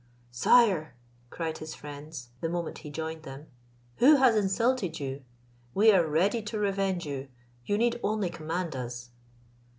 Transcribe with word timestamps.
"Sire," 0.31 0.95
cried 1.29 1.59
his 1.59 1.75
friends, 1.75 2.29
the 2.41 2.49
moment 2.49 2.79
he 2.79 2.89
joined 2.89 3.21
them, 3.21 3.45
"who 3.97 4.15
has 4.15 4.35
insulted 4.35 4.99
you? 4.99 5.21
We 5.75 5.91
are 5.91 6.03
ready 6.07 6.41
to 6.41 6.57
revenge 6.57 7.05
you: 7.05 7.27
you 7.67 7.77
need 7.77 7.99
only 8.01 8.31
command 8.31 8.75
us." 8.75 9.11